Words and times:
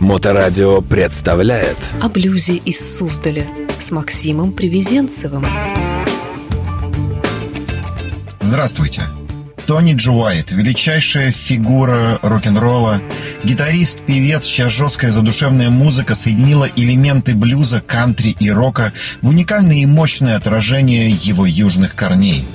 Моторадио 0.00 0.80
представляет 0.80 1.76
О 2.00 2.08
блюзе 2.08 2.56
из 2.56 2.96
Суздаля 2.96 3.46
с 3.78 3.90
Максимом 3.90 4.52
Привезенцевым. 4.52 5.46
Здравствуйте. 8.40 9.02
Тони 9.66 9.92
Джуайт, 9.94 10.52
величайшая 10.52 11.30
фигура 11.30 12.18
рок-н-ролла, 12.22 13.02
гитарист, 13.44 14.00
певец, 14.00 14.46
чья 14.46 14.70
жесткая 14.70 15.12
задушевная 15.12 15.68
музыка 15.68 16.14
соединила 16.14 16.66
элементы 16.74 17.34
блюза, 17.34 17.82
кантри 17.86 18.34
и 18.40 18.50
рока 18.50 18.94
в 19.20 19.28
уникальное 19.28 19.76
и 19.76 19.86
мощное 19.86 20.38
отражение 20.38 21.10
его 21.10 21.44
южных 21.44 21.94
корней. 21.94 22.46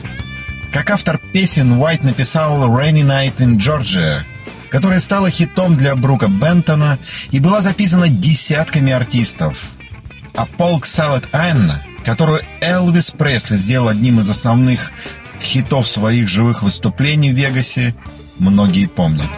Как 0.73 0.89
автор 0.89 1.21
песен, 1.32 1.73
Уайт 1.73 2.04
написал 2.04 2.64
«Rainy 2.64 3.04
Night 3.04 3.38
in 3.38 3.57
Georgia», 3.57 4.23
которая 4.70 5.00
стала 5.00 5.29
хитом 5.29 5.75
для 5.75 5.95
Брука 5.95 6.27
Бентона 6.27 7.00
и 7.31 7.39
была 7.39 7.62
записана 7.62 8.09
десятками 8.09 8.91
артистов. 8.91 9.58
А 10.34 10.45
«Polk 10.58 10.81
Salad 10.81 11.30
Anna», 11.31 11.76
которую 12.03 12.41
Элвис 12.62 13.12
Пресли 13.12 13.55
сделал 13.55 13.88
одним 13.88 14.20
из 14.20 14.30
основных 14.30 14.91
хитов 15.41 15.88
своих 15.88 16.30
живых 16.30 16.63
выступлений 16.63 17.31
в 17.31 17.36
Вегасе, 17.36 17.95
многие 18.39 18.88
помнят. 18.88 19.30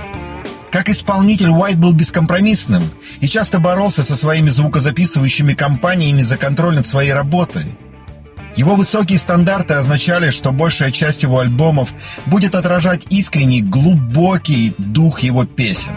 Как 0.71 0.89
исполнитель 0.89 1.49
Уайт 1.49 1.77
был 1.77 1.93
бескомпромиссным 1.93 2.89
и 3.19 3.27
часто 3.27 3.59
боролся 3.59 4.03
со 4.03 4.15
своими 4.15 4.49
звукозаписывающими 4.49 5.53
компаниями 5.53 6.21
за 6.21 6.37
контроль 6.37 6.75
над 6.75 6.85
своей 6.85 7.13
работой. 7.13 7.65
Его 8.57 8.75
высокие 8.75 9.19
стандарты 9.19 9.75
означали, 9.75 10.31
что 10.31 10.51
большая 10.51 10.91
часть 10.91 11.23
его 11.23 11.39
альбомов 11.39 11.93
будет 12.25 12.55
отражать 12.55 13.05
искренний, 13.09 13.61
глубокий 13.61 14.73
дух 14.77 15.21
его 15.21 15.45
песен. 15.45 15.93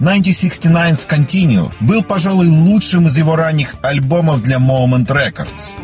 1969's 0.00 1.06
Continue 1.08 1.72
был, 1.78 2.02
пожалуй, 2.02 2.48
лучшим 2.48 3.06
из 3.06 3.16
его 3.16 3.36
ранних 3.36 3.76
альбомов 3.82 4.42
для 4.42 4.56
Moment 4.56 5.06
Records– 5.06 5.76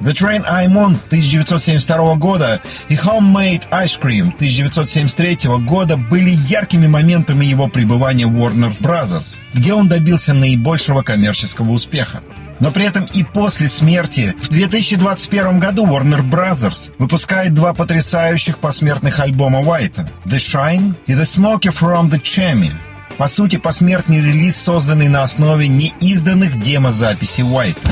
The 0.00 0.14
Train 0.14 0.42
I'm 0.48 0.72
On 0.76 0.96
1972 1.08 2.14
года 2.14 2.62
и 2.88 2.94
Homemade 2.94 3.68
Ice 3.70 4.00
Cream 4.00 4.32
1973 4.34 5.50
года 5.66 5.98
были 5.98 6.30
яркими 6.30 6.86
моментами 6.86 7.44
его 7.44 7.68
пребывания 7.68 8.26
в 8.26 8.30
Warner 8.30 8.74
Brothers, 8.80 9.36
где 9.52 9.74
он 9.74 9.88
добился 9.88 10.32
наибольшего 10.32 11.02
коммерческого 11.02 11.72
успеха. 11.72 12.22
Но 12.60 12.70
при 12.70 12.84
этом 12.84 13.06
и 13.06 13.24
после 13.24 13.68
смерти 13.68 14.34
в 14.40 14.48
2021 14.48 15.58
году 15.58 15.86
Warner 15.86 16.22
Brothers 16.22 16.92
выпускает 16.98 17.54
два 17.54 17.72
потрясающих 17.72 18.58
посмертных 18.58 19.18
альбома 19.18 19.60
Уайта 19.60 20.10
«The 20.26 20.36
Shrine» 20.36 20.94
и 21.06 21.12
«The 21.12 21.22
Smoker 21.22 21.72
from 21.72 22.10
the 22.10 22.20
Chimney». 22.20 22.72
По 23.16 23.28
сути, 23.28 23.56
посмертный 23.56 24.20
релиз, 24.20 24.56
созданный 24.56 25.08
на 25.08 25.22
основе 25.22 25.68
неизданных 25.68 26.62
демозаписей 26.62 27.44
Уайта. 27.44 27.90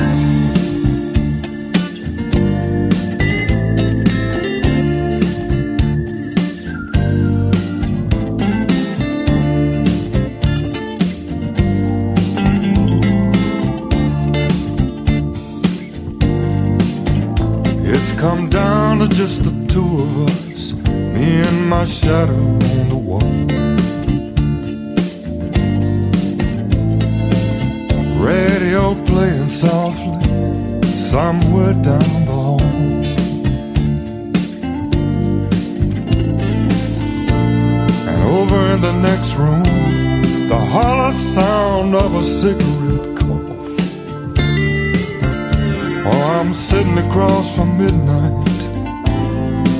I'm 46.49 46.55
sitting 46.55 46.97
across 46.97 47.55
from 47.55 47.77
midnight, 47.77 48.63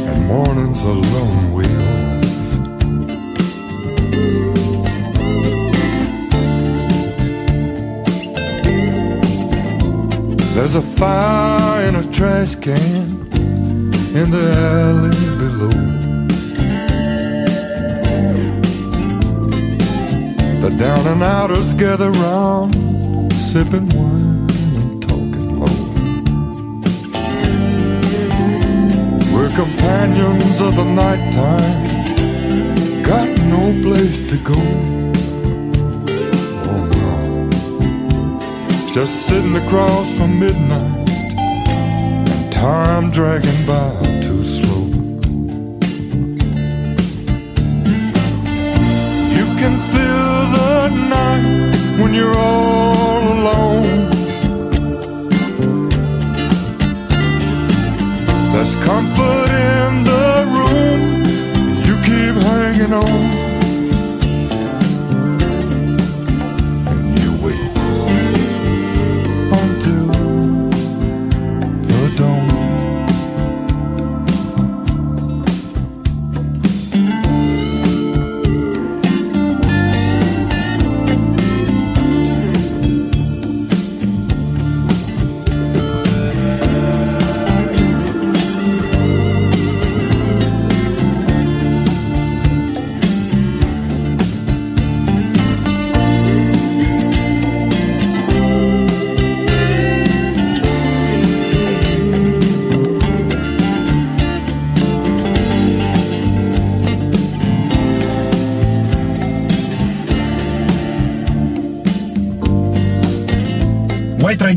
and 0.07 0.27
morning's 0.27 0.83
a 0.83 0.93
long 1.15 1.51
way 1.51 1.65
off. 1.65 2.23
There's 10.53 10.75
a 10.75 10.83
fire 10.83 11.87
in 11.87 11.95
a 11.95 12.03
trash 12.11 12.53
can 12.53 13.31
in 14.15 14.29
the 14.29 14.53
alley 14.53 15.17
below. 15.41 15.73
The 20.61 20.69
down 20.77 21.07
and 21.07 21.23
outers 21.23 21.73
gather 21.73 22.11
round, 22.11 22.75
sipping 23.33 23.89
wine. 23.89 24.28
Companions 29.65 30.61
of 30.61 30.77
the 30.77 30.85
nighttime 30.85 31.83
got 33.03 33.29
no 33.55 33.63
place 33.81 34.21
to 34.29 34.37
go. 34.37 34.61
Oh 36.69 36.83
no, 37.01 37.49
just 38.93 39.27
sitting 39.27 39.57
across 39.57 40.15
from 40.17 40.39
midnight 40.39 41.09
and 42.31 42.53
time 42.53 43.11
dragging 43.11 43.61
by 43.65 43.91
too 44.21 44.43
slow. 44.55 44.85
You 49.37 49.45
can 49.61 49.75
feel 49.91 50.35
the 50.57 50.87
night 51.15 51.99
when 51.99 52.13
you're 52.13 52.37
all 52.37 53.23
alone. 53.37 53.88
There's 58.59 58.75
comfort 58.83 59.49
in 59.51 60.03
the 60.03 60.43
room. 60.53 61.23
You 61.85 61.95
keep 62.03 62.35
hanging 62.43 62.91
on. 62.91 63.18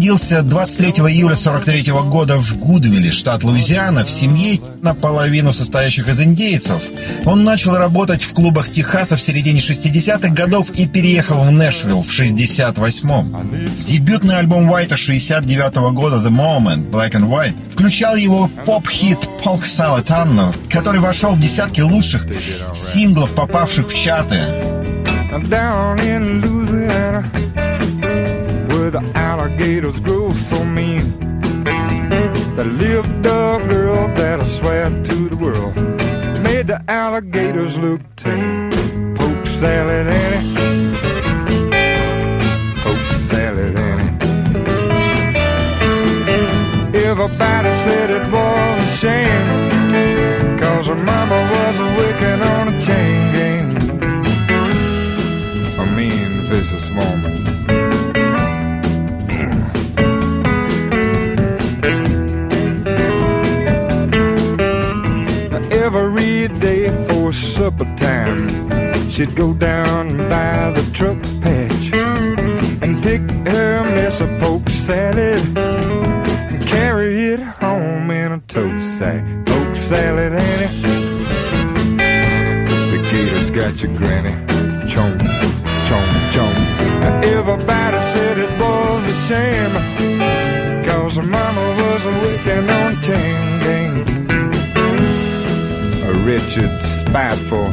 Родился 0.02 0.43
23 0.43 0.90
июля 1.12 1.37
43 1.37 1.93
года 1.93 2.37
в 2.37 2.58
Гудвилле, 2.58 3.12
штат 3.12 3.44
Луизиана, 3.44 4.04
в 4.04 4.10
семье 4.10 4.58
наполовину 4.82 5.52
состоящих 5.52 6.08
из 6.08 6.20
индейцев. 6.20 6.82
Он 7.25 7.44
начал 7.44 7.76
работать 7.76 8.25
в 8.25 8.34
клубах 8.34 8.69
Техаса 8.69 9.16
в 9.16 9.22
середине 9.22 9.60
60-х 9.60 10.31
годов 10.31 10.72
и 10.72 10.88
переехал 10.88 11.44
в 11.44 11.52
Нэшвилл 11.52 12.02
в 12.02 12.08
68-м. 12.08 13.69
Дебютный 13.87 14.38
альбом 14.38 14.69
Уайта 14.69 14.96
69 14.96 15.76
-го 15.76 15.93
года 15.93 16.16
«The 16.16 16.31
Moment» 16.31 16.90
Black 16.90 17.12
and 17.12 17.28
White 17.28 17.55
включал 17.72 18.16
его 18.16 18.50
поп-хит 18.66 19.19
«Polk 19.44 19.62
Salad 19.62 20.06
Anna», 20.08 20.52
который 20.69 21.00
вошел 21.00 21.37
в 21.37 21.38
десятки 21.38 21.81
лучших 21.81 22.26
синглов, 22.75 23.31
попавших 23.31 23.88
в 23.88 23.94
чарты. 23.94 24.40
Down 25.48 26.00
in 26.00 26.43
Louisiana 26.43 27.25
the 28.93 29.00
alligators 29.52 30.00
grow 30.00 30.32
so 30.32 30.64
mean. 30.64 31.04
There 32.56 32.64
little 32.64 33.04
girl 33.22 34.08
that 34.16 34.40
I 34.40 34.46
swear 34.46 34.88
to 34.88 35.28
the 35.28 35.37
world 35.37 35.76
made 36.43 36.69
the 36.69 36.82
alligators 36.88 37.76
look 37.76 38.00
tame. 38.16 38.70
Poke 39.14 39.46
salad 39.46 40.06
in 40.06 40.12
it. 40.12 40.44
Poke 42.78 43.20
salad 43.31 43.78
in 43.78 44.00
it. 44.00 44.12
Everybody 46.94 47.72
said 47.72 48.10
it 48.10 48.26
was 48.32 48.84
a 48.84 48.87
shame. 49.00 50.58
Cause 50.58 50.87
her 50.87 50.94
mama 50.94 51.38
was 51.52 51.78
a 51.78 51.88
wicked 51.98 52.40
on 52.55 52.69
a 52.69 52.81
Every 65.94 66.49
day 66.49 66.89
for 67.06 67.33
supper 67.33 67.85
time 67.97 68.49
She'd 69.11 69.37
go 69.37 69.53
down 69.53 70.17
by 70.29 70.71
the 70.71 70.83
truck 70.93 71.21
patch 71.43 71.93
And 72.83 73.03
pick 73.03 73.21
her 73.47 73.85
mess 73.85 74.21
of 74.21 74.31
poke 74.41 74.69
salad 74.71 75.41
and 75.56 76.67
carry 76.67 77.33
it 77.33 77.41
home 77.41 78.11
in 78.11 78.33
a 78.33 78.41
tow 78.41 78.81
sack. 78.81 79.23
Poke 79.47 79.77
salad, 79.77 80.33
Annie. 80.33 80.73
The 82.93 83.00
gator's 83.11 83.50
got 83.50 83.83
your 83.83 83.94
granny. 83.94 84.35
Chomp, 84.87 85.19
chomp, 85.89 86.11
chomp. 86.35 87.25
Everybody 87.25 88.00
said 88.03 88.39
it 88.39 88.50
was 88.61 89.03
a 89.11 89.15
shame. 89.29 90.85
Cause 90.85 91.17
her 91.17 91.23
mama 91.23 91.65
was 91.81 92.05
a 92.05 92.12
wicked 92.23 92.71
on. 92.71 92.93
A 92.93 93.51
wretched, 96.24 96.82
spiteful, 96.82 97.72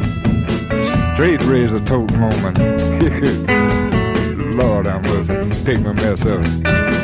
straight 1.13 1.43
razor 1.45 1.79
tote 1.79 2.11
moment. 2.13 2.57
Lord, 4.55 4.87
I 4.87 4.99
must 4.99 5.65
pick 5.65 5.79
my 5.81 5.93
mess 5.93 6.25
up. 6.25 6.98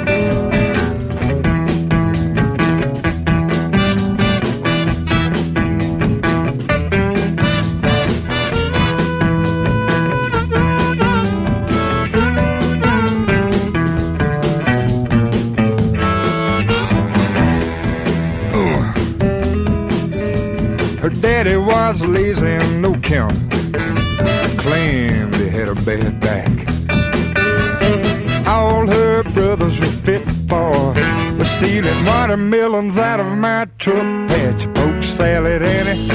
Watermelons 32.76 32.98
out 32.98 33.20
of 33.20 33.38
my 33.38 33.66
truck 33.78 34.28
patch. 34.28 34.66
Poke 34.74 35.04
salad, 35.04 35.62
Annie. 35.62 36.08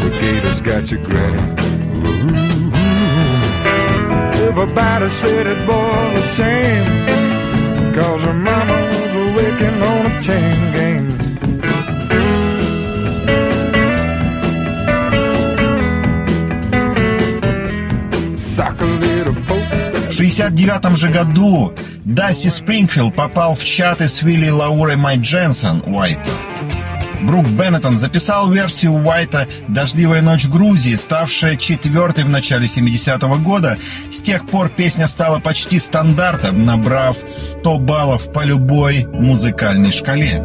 The 0.00 0.10
gator's 0.20 0.60
got 0.60 0.90
your 0.90 1.02
granny. 1.02 1.42
Ooh. 2.00 2.72
Everybody 4.48 5.08
said 5.10 5.46
it 5.46 5.68
was 5.68 6.14
a 6.14 6.22
shame. 6.36 7.94
Cause 7.94 8.22
her 8.22 8.32
mama 8.32 8.80
was 8.90 9.14
a 9.14 9.82
on 9.82 10.06
a 10.06 10.20
chain 10.20 10.72
gang. 10.72 10.97
1969 20.18 20.98
же 20.98 21.08
году 21.10 21.72
Дасти 22.04 22.48
Спрингфилд 22.48 23.14
попал 23.14 23.54
в 23.54 23.62
чаты 23.62 24.08
с 24.08 24.20
Вилли 24.22 24.48
Лаурой 24.48 24.96
Май 24.96 25.16
Дженсон 25.16 25.80
Уайта. 25.86 26.30
Брук 27.22 27.46
Беннетон 27.46 27.96
записал 27.98 28.50
версию 28.50 28.94
Уайта 28.94 29.46
«Дождливая 29.68 30.20
ночь 30.20 30.46
в 30.46 30.52
Грузии», 30.52 30.96
ставшая 30.96 31.56
четвертой 31.56 32.24
в 32.24 32.30
начале 32.30 32.66
70-го 32.66 33.36
года. 33.36 33.78
С 34.10 34.20
тех 34.20 34.44
пор 34.44 34.70
песня 34.70 35.06
стала 35.06 35.38
почти 35.38 35.78
стандартом, 35.78 36.64
набрав 36.64 37.16
100 37.28 37.78
баллов 37.78 38.32
по 38.32 38.44
любой 38.44 39.04
музыкальной 39.06 39.92
шкале. 39.92 40.42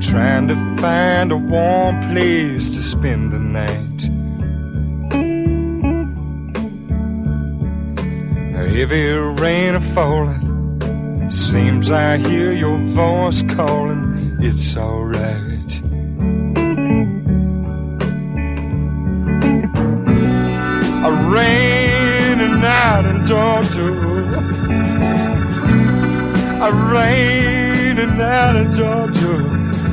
trying 0.00 0.46
to 0.46 0.54
find 0.80 1.32
a 1.32 1.36
warm 1.36 1.98
place 2.10 2.68
to 2.68 2.82
spend 2.82 3.32
the 3.32 3.38
night. 3.38 4.23
Heavy 8.74 9.06
rain 9.40 9.76
a 9.76 9.80
falling. 9.80 11.30
Seems 11.30 11.90
I 11.90 12.16
hear 12.16 12.52
your 12.52 12.76
voice 12.78 13.40
calling. 13.42 14.36
It's 14.40 14.76
alright. 14.76 15.80
A 21.08 21.12
raining 21.30 22.60
night 22.60 23.04
in 23.12 23.24
Georgia. 23.24 23.90
A 26.66 26.70
raining 26.92 28.18
night 28.18 28.56
in 28.56 28.74
Georgia. 28.74 29.36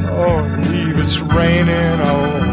Oh, 0.09 0.61
believe 0.63 0.99
it's 0.99 1.19
raining 1.19 2.01
all 2.01 2.50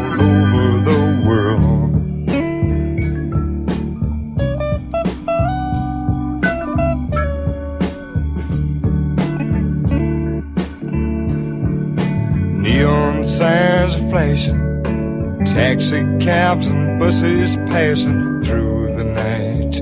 flashing, 14.28 15.44
taxi 15.46 16.02
cabs 16.20 16.68
and 16.68 16.98
buses 16.98 17.56
passing 17.68 18.42
through 18.42 18.94
the 18.94 19.04
night. 19.04 19.72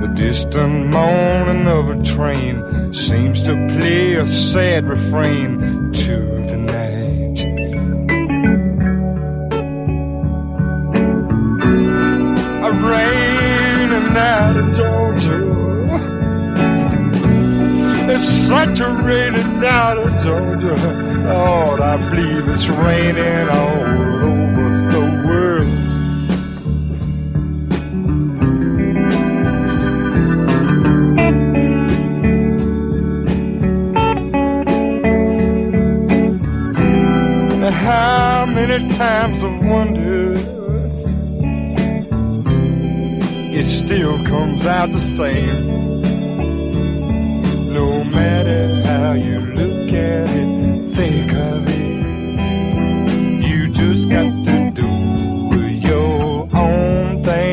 The 0.00 0.14
distant 0.14 0.86
moaning 0.86 1.66
of 1.66 1.90
a 1.90 2.02
train 2.04 2.94
seems 2.94 3.42
to 3.42 3.54
play 3.76 4.14
a 4.14 4.26
sad 4.26 4.84
refrain 4.84 5.92
to 5.92 6.16
the 6.46 6.58
night. 6.58 7.40
A 12.62 12.72
rain 12.72 13.92
and 13.98 14.14
night 14.14 14.89
it's 18.20 18.28
such 18.28 18.80
a 18.80 18.92
rainy 19.02 19.42
night 19.58 19.96
in 19.96 20.20
Georgia. 20.20 20.76
Lord, 21.24 21.80
I 21.80 21.96
believe 22.10 22.48
it's 22.48 22.68
raining 22.68 23.48
all 23.48 23.80
over 24.28 24.90
the 24.92 25.04
world. 25.26 25.68
How 37.72 38.44
many 38.44 38.86
times 38.96 39.42
I've 39.42 39.64
wondered 39.64 40.40
it 43.52 43.66
still 43.66 44.22
comes 44.24 44.66
out 44.66 44.90
the 44.90 45.00
same 45.00 45.69
how 49.10 49.16
you 49.16 49.40
look 49.40 49.92
at 49.92 50.28
it, 50.30 50.94
think 50.94 51.32
of 51.32 51.66
it. 51.66 53.44
You 53.44 53.68
just 53.72 54.08
got 54.08 54.30
to 54.46 54.70
do 54.70 54.90
your 55.88 56.48
own 56.54 57.22
thing. 57.24 57.50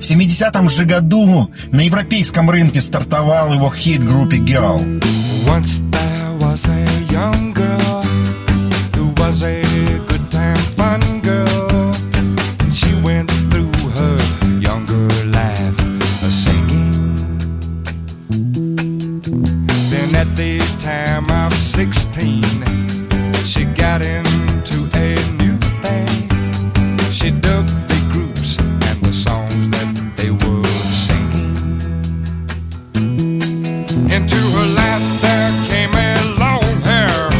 В 0.00 0.06
70-м 0.06 0.68
же 0.68 0.84
году 0.84 1.50
на 1.70 1.80
европейском 1.82 2.48
рынке 2.50 2.80
стартовал 2.80 3.54
его 3.54 3.70
хит 3.70 4.02
группе 4.02 4.38
Girl. 4.38 4.80
Once 5.46 5.83
Into 34.14 34.36
her 34.36 34.68
life 34.78 35.06
there 35.22 35.50
came 35.66 35.92
a 35.92 36.14
long 36.38 36.82
hair 36.82 37.30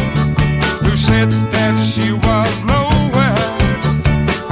who 0.83 0.97
said 0.97 1.31
that 1.55 1.79
she 1.79 2.11
was 2.11 2.51
nowhere 2.67 3.47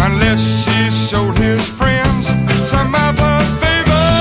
unless 0.08 0.40
she 0.64 0.90
showed 0.90 1.38
his 1.38 1.68
friends 1.68 2.28
some 2.72 2.96
of 2.96 3.20
her 3.20 3.44
favors. 3.60 4.14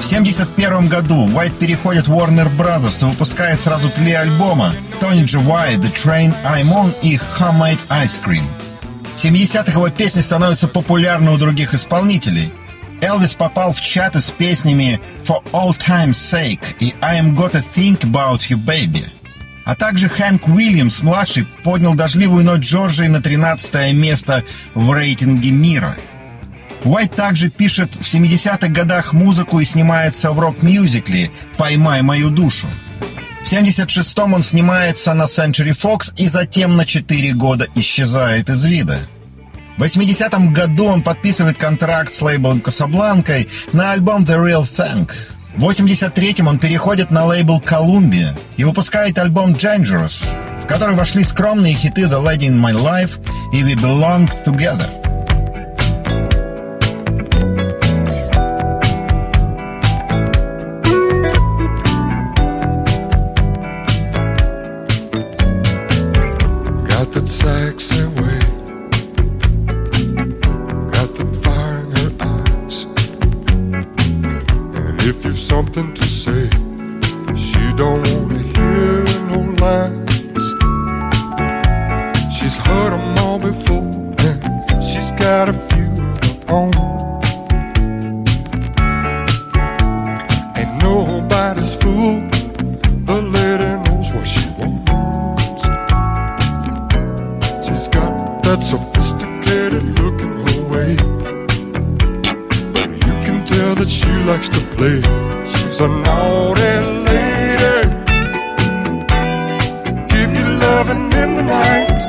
В 0.00 0.04
71 0.04 0.88
году 0.88 1.28
Уайт 1.32 1.56
переходит 1.56 2.08
в 2.08 2.12
Warner 2.12 2.50
Brothers 2.56 3.00
и 3.02 3.04
выпускает 3.12 3.60
сразу 3.60 3.90
три 3.90 4.12
альбома 4.12 4.74
Tony 5.00 5.24
G. 5.24 5.38
White, 5.38 5.82
The 5.82 5.92
Train 5.94 6.34
I'm 6.44 6.72
On 6.72 6.92
и 7.00 7.16
Homemade 7.16 7.86
Ice 7.90 8.20
Cream. 8.20 8.42
В 9.16 9.24
70-х 9.24 9.70
его 9.70 9.88
песни 9.88 10.20
становятся 10.20 10.66
популярны 10.66 11.30
у 11.30 11.38
других 11.38 11.74
исполнителей– 11.74 12.52
Элвис 13.00 13.34
попал 13.34 13.72
в 13.72 13.80
чаты 13.80 14.20
с 14.20 14.30
песнями 14.30 15.00
For 15.26 15.42
All 15.52 15.76
Time's 15.76 16.12
Sake 16.12 16.76
и 16.80 16.94
I'm 17.00 17.34
Gotta 17.34 17.64
Think 17.74 18.00
About 18.00 18.48
You 18.48 18.56
Baby. 18.56 19.04
А 19.64 19.74
также 19.74 20.08
Хэнк 20.08 20.48
Уильямс-младший 20.48 21.46
поднял 21.62 21.94
дождливую 21.94 22.44
ночь 22.44 22.62
Джорджии 22.62 23.06
на 23.06 23.20
13 23.20 23.92
место 23.94 24.44
в 24.74 24.92
рейтинге 24.92 25.50
мира– 25.50 25.96
Уайт 26.84 27.14
также 27.14 27.50
пишет 27.50 27.94
в 27.94 28.02
70-х 28.02 28.68
годах 28.68 29.12
музыку 29.12 29.60
и 29.60 29.64
снимается 29.64 30.32
в 30.32 30.38
рок-мюзикле 30.38 31.30
«Поймай 31.56 32.02
мою 32.02 32.30
душу». 32.30 32.68
В 33.44 33.52
76-м 33.52 34.34
он 34.34 34.42
снимается 34.42 35.14
на 35.14 35.24
Century 35.24 35.76
Fox 35.76 36.12
и 36.16 36.28
затем 36.28 36.76
на 36.76 36.84
4 36.84 37.32
года 37.34 37.66
исчезает 37.74 38.50
из 38.50 38.64
вида. 38.64 39.00
В 39.78 39.82
80-м 39.84 40.52
году 40.52 40.86
он 40.86 41.02
подписывает 41.02 41.56
контракт 41.56 42.12
с 42.12 42.20
лейблом 42.20 42.60
Касабланкой 42.60 43.48
на 43.72 43.92
альбом 43.92 44.24
The 44.24 44.34
Real 44.34 44.68
Thing. 44.68 45.08
В 45.54 45.64
83-м 45.70 46.48
он 46.48 46.58
переходит 46.58 47.12
на 47.12 47.24
лейбл 47.24 47.62
Columbia 47.64 48.36
и 48.56 48.64
выпускает 48.64 49.20
альбом 49.20 49.52
Dangerous, 49.52 50.24
в 50.64 50.66
который 50.66 50.96
вошли 50.96 51.22
скромные 51.22 51.74
хиты 51.74 52.02
The 52.02 52.20
Lady 52.20 52.48
in 52.48 52.60
My 52.60 52.74
Life 52.74 53.20
и 53.52 53.62
We 53.62 53.76
Belong 53.76 54.28
Together. 54.44 55.07
Something 75.12 75.94
to 75.94 76.04
say. 76.04 76.50
She 77.34 77.72
don't 77.76 78.06
wanna 78.12 78.42
hear 78.54 79.04
no 79.30 79.40
lies. 79.62 80.46
She's 82.36 82.58
heard 82.58 82.92
them 82.92 83.18
all 83.18 83.38
before, 83.38 83.88
and 84.18 84.84
she's 84.84 85.10
got 85.12 85.48
a 85.48 85.54
few 85.54 85.90
of 86.12 86.24
her 86.24 86.36
own. 86.58 86.74
Ain't 90.58 90.82
nobody's 90.82 91.74
fool. 91.76 92.28
The 93.08 93.22
lady 93.22 93.70
knows 93.84 94.12
what 94.12 94.26
she 94.26 94.47
that 103.88 103.94
she 103.94 104.10
likes 104.24 104.48
to 104.48 104.60
play. 104.76 105.00
She's 105.46 105.80
a 105.80 105.88
naughty 105.88 106.62
lady. 107.08 107.88
Give 110.08 110.30
you 110.36 110.46
loving 110.66 111.12
in 111.12 111.34
the 111.36 111.42
night. 111.42 112.00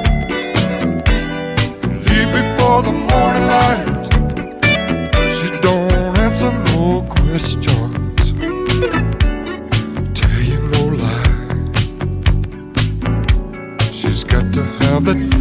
Leave 2.05 2.31
before 2.39 2.81
the 2.83 2.91
morning 2.91 3.47
light. 3.47 4.07
She 5.35 5.49
don't 5.61 6.17
answer 6.17 6.51
no 6.51 7.01
questions. 7.09 8.33
Tell 10.19 10.41
you 10.51 10.59
no 10.73 10.83
lie. 11.03 11.51
She's 13.91 14.23
got 14.23 14.53
to 14.53 14.63
have 14.63 15.05
that 15.05 15.38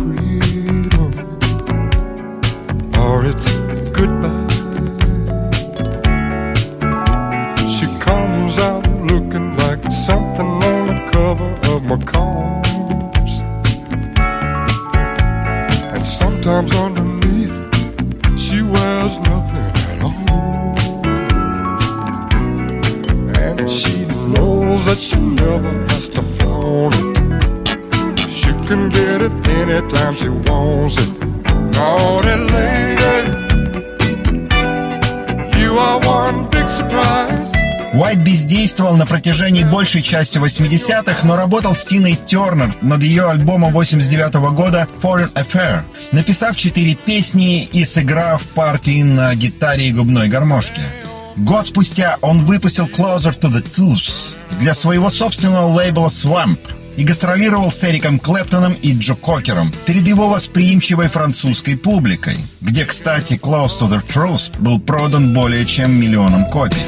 протяжении 39.08 39.64
большей 39.64 40.02
части 40.02 40.38
80-х, 40.38 41.26
но 41.26 41.36
работал 41.36 41.74
с 41.74 41.84
Тиной 41.84 42.18
Тернер 42.26 42.74
над 42.82 43.02
ее 43.02 43.28
альбомом 43.28 43.72
89 43.72 44.34
-го 44.34 44.52
года 44.52 44.86
Foreign 45.02 45.32
Affair, 45.32 45.82
написав 46.12 46.56
четыре 46.56 46.94
песни 46.94 47.64
и 47.64 47.84
сыграв 47.84 48.42
партии 48.42 49.02
на 49.02 49.34
гитаре 49.34 49.88
и 49.88 49.92
губной 49.92 50.28
гармошке. 50.28 50.92
Год 51.36 51.68
спустя 51.68 52.18
он 52.20 52.44
выпустил 52.44 52.86
Closer 52.86 53.38
to 53.38 53.50
the 53.50 53.64
Tools 53.76 54.36
для 54.60 54.74
своего 54.74 55.10
собственного 55.10 55.66
лейбла 55.66 56.08
Swamp– 56.08 56.58
и 56.98 57.04
гастролировал 57.04 57.70
с 57.70 57.84
Эриком 57.84 58.18
Клэптоном 58.18 58.72
и 58.72 58.92
Джо 58.92 59.14
Кокером 59.14 59.70
перед 59.86 60.06
его 60.08 60.28
восприимчивой 60.28 61.06
французской 61.06 61.76
публикой, 61.76 62.36
где, 62.60 62.84
кстати, 62.84 63.34
Close 63.34 63.78
to 63.80 63.88
the 63.88 64.04
Truth 64.04 64.60
был 64.60 64.80
продан 64.80 65.32
более 65.32 65.64
чем 65.64 65.92
миллионом 65.92 66.46
копий. 66.46 66.82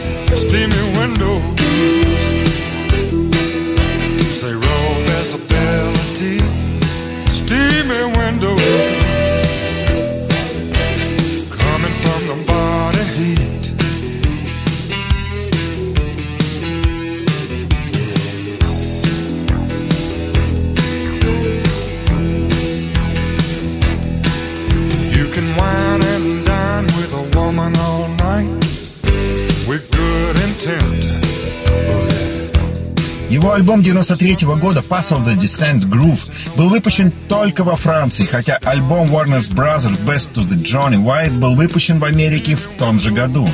Его 33.41 33.55
альбом 33.55 33.83
93 33.83 34.45
-го 34.45 34.59
года 34.59 34.81
Pass 34.87 35.13
of 35.13 35.25
the 35.25 35.35
Descent 35.35 35.89
Groove 35.89 36.29
был 36.57 36.69
выпущен 36.69 37.11
только 37.27 37.65
во 37.65 37.75
Франции, 37.75 38.27
хотя 38.27 38.59
альбом 38.63 39.07
Warner 39.07 39.39
Brothers 39.39 39.99
Best 40.05 40.35
to 40.35 40.47
the 40.47 40.63
Johnny 40.63 41.03
White 41.03 41.39
был 41.39 41.55
выпущен 41.55 41.99
в 41.99 42.05
Америке 42.05 42.55
в 42.55 42.69
том 42.79 43.01
же 43.01 43.13
году. 43.13 43.49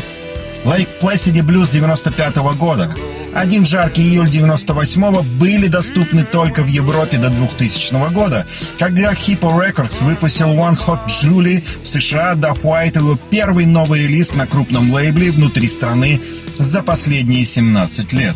Lake 0.66 0.88
Placid 1.00 1.40
Blues 1.42 1.70
95 1.70 2.36
-го 2.36 2.54
года, 2.54 2.90
один 3.34 3.64
жаркий 3.64 4.02
июль 4.02 4.28
98 4.28 5.22
были 5.38 5.68
доступны 5.68 6.24
только 6.24 6.62
в 6.62 6.66
Европе 6.66 7.18
до 7.18 7.30
2000 7.30 8.10
года, 8.10 8.46
когда 8.78 9.12
Hippo 9.12 9.50
Records 9.56 10.02
выпустил 10.02 10.48
One 10.48 10.76
Hot 10.86 11.06
Julie 11.06 11.62
в 11.84 11.88
США, 11.88 12.34
дав 12.34 12.58
White 12.64 12.98
его 12.98 13.16
первый 13.30 13.66
новый 13.66 14.02
релиз 14.02 14.34
на 14.34 14.46
крупном 14.46 14.92
лейбле 14.92 15.30
внутри 15.30 15.68
страны 15.68 16.20
за 16.58 16.82
последние 16.82 17.44
17 17.44 18.12
лет. 18.12 18.34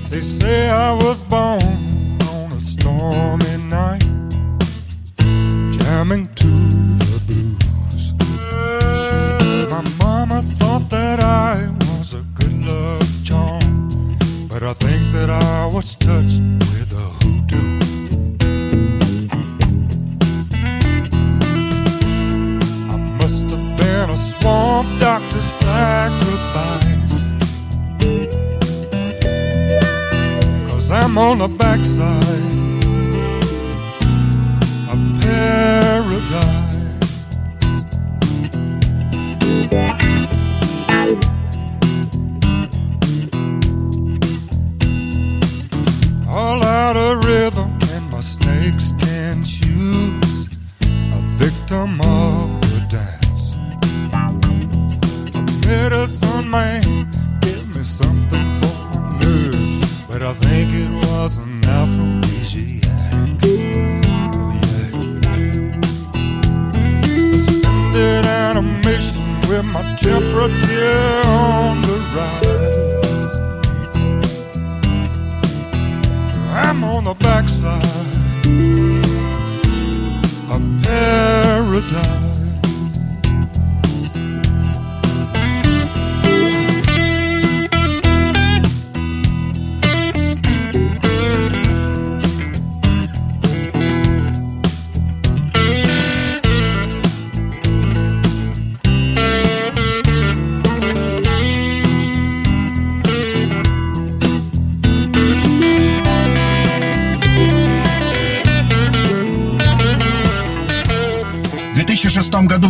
jamming 3.41 3.50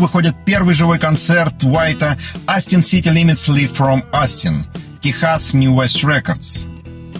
выходит 0.00 0.35
первый 0.45 0.75
живой 0.75 0.99
концерт 0.99 1.62
Уайта 1.62 2.19
«Austin 2.47 2.80
City 2.80 3.12
Limits 3.12 3.49
Live 3.49 3.76
from 3.76 4.02
Austin» 4.12 4.64
Техас 5.00 5.54
New 5.54 5.75
West 5.75 6.02
Records. 6.02 6.66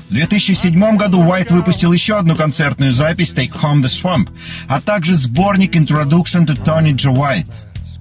В 0.09 0.13
2007 0.13 0.97
году 0.97 1.21
Уайт 1.21 1.53
выпустил 1.53 1.93
еще 1.93 2.19
одну 2.19 2.35
концертную 2.35 2.93
запись 2.93 3.33
«Take 3.33 3.53
Home 3.63 3.83
the 3.83 3.85
Swamp», 3.85 4.29
а 4.67 4.81
также 4.81 5.15
сборник 5.15 5.77
«Introduction 5.77 6.47
to 6.47 6.57
Tony 6.65 6.93
J. 6.93 7.13
White». 7.13 7.47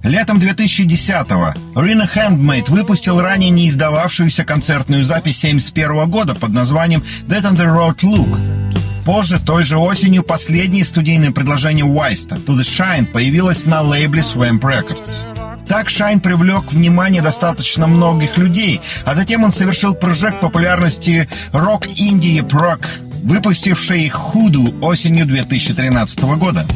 Летом 0.02 0.38
2010-го 0.38 1.80
Рина 1.80 2.08
Handmade 2.12 2.70
выпустил 2.70 3.20
ранее 3.20 3.50
не 3.50 3.68
издававшуюся 3.68 4.44
концертную 4.44 5.04
запись 5.04 5.44
1971 5.44 6.10
года 6.10 6.34
под 6.34 6.50
названием 6.50 7.04
«That 7.26 7.42
on 7.42 7.54
the 7.54 7.66
Road 7.66 8.02
Look», 8.02 8.69
Позже, 9.04 9.40
той 9.40 9.64
же 9.64 9.78
осенью, 9.78 10.22
последнее 10.22 10.84
студийное 10.84 11.32
предложение 11.32 11.84
Уайста 11.84 12.36
«To 12.36 12.58
the 12.58 12.62
Shine» 12.62 13.06
появилось 13.06 13.64
на 13.64 13.80
лейбле 13.80 14.22
Swamp 14.22 14.60
Records. 14.60 15.24
Так 15.70 15.88
Шайн 15.88 16.18
привлек 16.18 16.72
внимание 16.72 17.22
достаточно 17.22 17.86
многих 17.86 18.36
людей, 18.38 18.80
а 19.04 19.14
затем 19.14 19.44
он 19.44 19.52
совершил 19.52 19.94
прыжок 19.94 20.40
популярности 20.40 21.28
рок-инди 21.52 22.42
прок, 22.42 22.80
выпустивший 23.22 24.08
«Худу» 24.08 24.74
осенью 24.82 25.26
2013 25.26 26.22
года. 26.36 26.66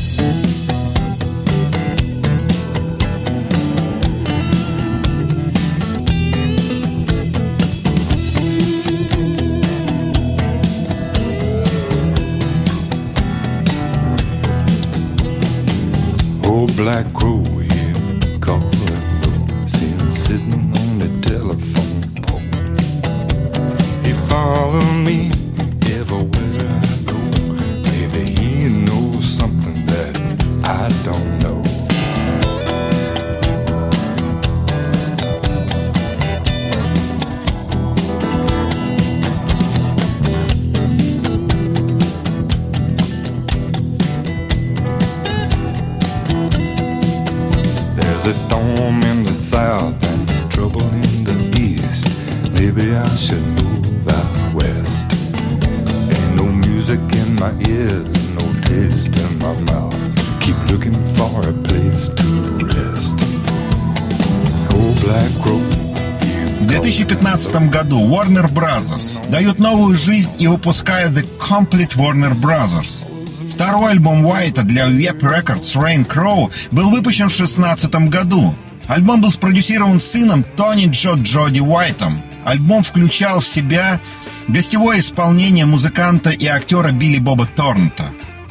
Warner 68.04 68.52
Brothers 68.52 69.18
дают 69.30 69.58
новую 69.58 69.96
жизнь 69.96 70.30
и 70.38 70.46
выпускает 70.46 71.12
The 71.12 71.26
Complete 71.38 71.96
Warner 71.96 72.38
Brothers. 72.38 73.06
Второй 73.52 73.92
альбом 73.92 74.26
Уайта 74.26 74.62
для 74.62 74.88
Web 74.88 75.20
Records 75.20 75.74
Rain 75.74 76.06
Crow 76.06 76.50
был 76.70 76.90
выпущен 76.90 77.28
в 77.28 77.36
2016 77.36 77.94
году. 78.10 78.54
Альбом 78.86 79.22
был 79.22 79.32
спродюсирован 79.32 80.00
сыном 80.00 80.44
Тони 80.56 80.88
Джо 80.88 81.14
Джоди 81.14 81.60
Уайтом. 81.60 82.20
Альбом 82.44 82.82
включал 82.82 83.40
в 83.40 83.48
себя 83.48 84.00
гостевое 84.48 85.00
исполнение 85.00 85.64
музыканта 85.64 86.30
и 86.30 86.46
актера 86.46 86.90
Билли 86.90 87.18
Боба 87.18 87.48
Торнта. 87.56 88.10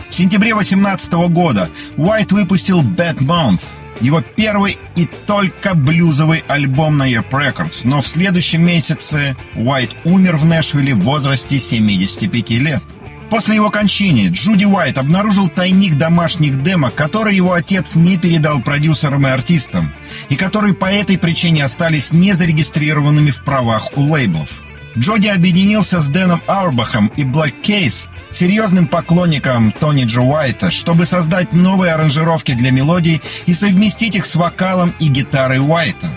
В 0.09 0.15
сентябре 0.15 0.53
2018 0.53 1.13
года 1.29 1.69
Уайт 1.97 2.31
выпустил 2.31 2.81
Bad 2.81 3.17
Month, 3.17 3.61
его 3.99 4.21
первый 4.36 4.77
и 4.95 5.08
только 5.25 5.73
блюзовый 5.75 6.43
альбом 6.47 6.97
на 6.97 7.12
Earp 7.12 7.29
Records, 7.32 7.82
но 7.84 8.01
в 8.01 8.08
следующем 8.08 8.65
месяце 8.65 9.36
Уайт 9.56 9.95
умер 10.03 10.38
в 10.38 10.45
Нэшвилле 10.45 10.93
в 10.95 11.01
возрасте 11.01 11.58
75 11.58 12.49
лет. 12.51 12.84
После 13.29 13.56
его 13.56 13.71
кончины 13.71 14.27
Джуди 14.27 14.65
Уайт 14.65 14.97
обнаружил 14.97 15.49
тайник 15.49 15.97
домашних 15.97 16.62
демо, 16.62 16.91
который 16.91 17.36
его 17.36 17.53
отец 17.53 17.95
не 17.95 18.17
передал 18.17 18.62
продюсерам 18.62 19.25
и 19.25 19.32
артистам, 19.32 19.91
и 20.29 20.36
которые 20.36 20.75
по 20.75 20.86
этой 20.86 21.17
причине 21.17 21.63
остались 21.63 22.12
незарегистрированными 22.12 23.32
в 23.32 23.43
правах 23.43 23.97
у 23.97 24.01
лейблов. 24.01 24.49
Джоди 24.97 25.27
объединился 25.27 25.99
с 25.99 26.08
Дэном 26.08 26.41
Аурбахом 26.47 27.12
и 27.15 27.23
Black 27.23 27.53
Case, 27.63 28.08
серьезным 28.32 28.88
поклонником 28.88 29.71
Тони 29.71 30.06
Джо 30.06 30.21
Уайта, 30.21 30.69
чтобы 30.69 31.06
создать 31.06 31.51
новые 31.51 31.93
аранжировки 31.93 32.53
для 32.53 32.71
мелодий 32.71 33.21
и 33.45 33.53
совместить 33.53 34.15
их 34.15 34.25
с 34.25 34.36
вокалом 34.36 34.93
и 34.99 35.08
гитарой 35.08 35.60
Уайта. 35.60 36.10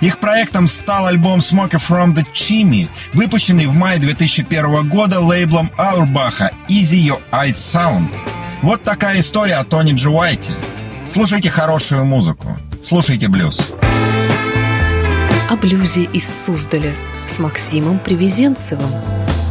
Их 0.00 0.18
проектом 0.18 0.66
стал 0.66 1.06
альбом 1.06 1.40
Smoker 1.40 1.80
from 1.80 2.14
the 2.14 2.24
Chimney, 2.34 2.88
выпущенный 3.12 3.66
в 3.66 3.74
мае 3.74 3.98
2001 3.98 4.88
года 4.88 5.20
лейблом 5.20 5.70
Аурбаха 5.76 6.52
Easy 6.68 7.02
Your 7.02 7.20
Eyed 7.32 7.54
Sound. 7.54 8.08
Вот 8.62 8.82
такая 8.82 9.20
история 9.20 9.56
о 9.56 9.64
Тони 9.64 9.92
Джо 9.92 10.10
Уайте. 10.10 10.54
Слушайте 11.08 11.50
хорошую 11.50 12.04
музыку. 12.04 12.56
Слушайте 12.82 13.28
блюз. 13.28 13.72
О 15.50 15.56
блюзе 15.56 16.04
из 16.04 16.44
Суздаля 16.44 16.92
с 17.30 17.38
Максимом 17.38 18.00
Привезенцевым. 18.00 18.90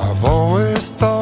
I've 0.01 0.25
always 0.25 0.91
thought 0.99 1.18